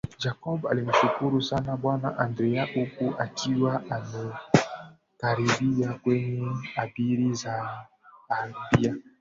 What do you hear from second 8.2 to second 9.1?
abiria